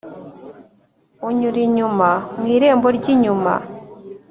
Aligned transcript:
Unyura 1.27 1.59
inyuma 1.67 2.09
mu 2.37 2.45
irembo 2.55 2.87
ry 2.97 3.05
inyuma 3.13 3.53